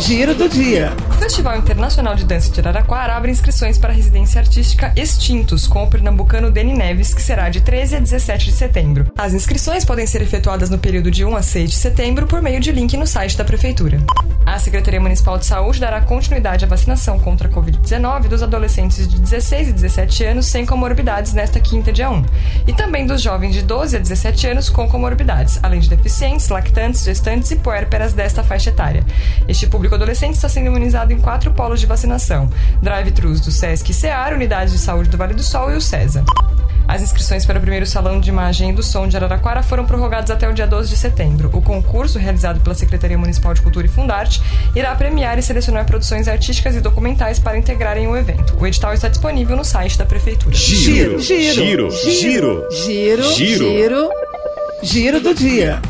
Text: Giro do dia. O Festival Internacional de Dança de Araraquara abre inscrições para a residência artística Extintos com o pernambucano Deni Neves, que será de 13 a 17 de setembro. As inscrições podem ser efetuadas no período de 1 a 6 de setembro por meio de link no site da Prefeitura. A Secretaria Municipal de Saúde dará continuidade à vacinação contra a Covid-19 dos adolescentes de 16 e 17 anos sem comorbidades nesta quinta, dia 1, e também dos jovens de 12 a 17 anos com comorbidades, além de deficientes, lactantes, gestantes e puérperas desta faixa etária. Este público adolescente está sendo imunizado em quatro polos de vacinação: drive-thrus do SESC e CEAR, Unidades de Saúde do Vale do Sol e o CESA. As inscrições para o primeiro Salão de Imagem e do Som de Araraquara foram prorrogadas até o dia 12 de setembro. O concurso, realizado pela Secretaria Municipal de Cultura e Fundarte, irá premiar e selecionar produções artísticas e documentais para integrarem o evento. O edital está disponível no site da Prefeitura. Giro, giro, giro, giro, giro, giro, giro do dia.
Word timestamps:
Giro 0.00 0.34
do 0.34 0.48
dia. 0.48 0.92
O 1.10 1.12
Festival 1.12 1.58
Internacional 1.58 2.14
de 2.14 2.24
Dança 2.24 2.50
de 2.50 2.58
Araraquara 2.58 3.14
abre 3.14 3.30
inscrições 3.30 3.76
para 3.76 3.92
a 3.92 3.94
residência 3.94 4.40
artística 4.40 4.94
Extintos 4.96 5.66
com 5.66 5.84
o 5.84 5.90
pernambucano 5.90 6.50
Deni 6.50 6.72
Neves, 6.72 7.12
que 7.12 7.20
será 7.20 7.50
de 7.50 7.60
13 7.60 7.96
a 7.96 8.00
17 8.00 8.46
de 8.46 8.52
setembro. 8.52 9.12
As 9.18 9.34
inscrições 9.34 9.84
podem 9.84 10.06
ser 10.06 10.22
efetuadas 10.22 10.70
no 10.70 10.78
período 10.78 11.10
de 11.10 11.22
1 11.22 11.36
a 11.36 11.42
6 11.42 11.70
de 11.70 11.76
setembro 11.76 12.26
por 12.26 12.40
meio 12.40 12.60
de 12.60 12.72
link 12.72 12.96
no 12.96 13.06
site 13.06 13.36
da 13.36 13.44
Prefeitura. 13.44 13.98
A 14.50 14.58
Secretaria 14.58 15.00
Municipal 15.00 15.38
de 15.38 15.46
Saúde 15.46 15.78
dará 15.78 16.00
continuidade 16.00 16.64
à 16.64 16.68
vacinação 16.68 17.20
contra 17.20 17.46
a 17.46 17.50
Covid-19 17.52 18.26
dos 18.26 18.42
adolescentes 18.42 19.06
de 19.06 19.16
16 19.20 19.68
e 19.68 19.72
17 19.72 20.24
anos 20.24 20.46
sem 20.46 20.66
comorbidades 20.66 21.32
nesta 21.32 21.60
quinta, 21.60 21.92
dia 21.92 22.10
1, 22.10 22.24
e 22.66 22.72
também 22.72 23.06
dos 23.06 23.22
jovens 23.22 23.54
de 23.54 23.62
12 23.62 23.96
a 23.96 24.00
17 24.00 24.48
anos 24.48 24.68
com 24.68 24.88
comorbidades, 24.88 25.60
além 25.62 25.78
de 25.78 25.88
deficientes, 25.88 26.48
lactantes, 26.48 27.04
gestantes 27.04 27.48
e 27.52 27.56
puérperas 27.56 28.12
desta 28.12 28.42
faixa 28.42 28.70
etária. 28.70 29.04
Este 29.46 29.68
público 29.68 29.94
adolescente 29.94 30.34
está 30.34 30.48
sendo 30.48 30.66
imunizado 30.66 31.12
em 31.12 31.20
quatro 31.20 31.52
polos 31.52 31.78
de 31.78 31.86
vacinação: 31.86 32.50
drive-thrus 32.82 33.40
do 33.40 33.52
SESC 33.52 33.92
e 33.92 33.94
CEAR, 33.94 34.34
Unidades 34.34 34.72
de 34.72 34.80
Saúde 34.80 35.10
do 35.10 35.16
Vale 35.16 35.32
do 35.34 35.44
Sol 35.44 35.70
e 35.70 35.76
o 35.76 35.80
CESA. 35.80 36.24
As 36.90 37.02
inscrições 37.02 37.46
para 37.46 37.56
o 37.56 37.60
primeiro 37.60 37.86
Salão 37.86 38.18
de 38.18 38.30
Imagem 38.30 38.70
e 38.70 38.72
do 38.72 38.82
Som 38.82 39.06
de 39.06 39.16
Araraquara 39.16 39.62
foram 39.62 39.86
prorrogadas 39.86 40.28
até 40.28 40.48
o 40.48 40.52
dia 40.52 40.66
12 40.66 40.90
de 40.90 40.96
setembro. 40.96 41.48
O 41.52 41.62
concurso, 41.62 42.18
realizado 42.18 42.58
pela 42.58 42.74
Secretaria 42.74 43.16
Municipal 43.16 43.54
de 43.54 43.62
Cultura 43.62 43.86
e 43.86 43.88
Fundarte, 43.88 44.42
irá 44.74 44.92
premiar 44.96 45.38
e 45.38 45.42
selecionar 45.42 45.86
produções 45.86 46.26
artísticas 46.26 46.74
e 46.74 46.80
documentais 46.80 47.38
para 47.38 47.56
integrarem 47.56 48.08
o 48.08 48.16
evento. 48.16 48.56
O 48.58 48.66
edital 48.66 48.92
está 48.92 49.06
disponível 49.06 49.56
no 49.56 49.64
site 49.64 49.96
da 49.96 50.04
Prefeitura. 50.04 50.52
Giro, 50.52 51.20
giro, 51.20 51.20
giro, 51.20 51.90
giro, 51.92 52.68
giro, 52.72 53.34
giro, 53.34 54.10
giro 54.82 55.20
do 55.20 55.32
dia. 55.32 55.80